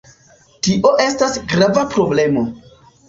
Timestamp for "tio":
0.67-0.93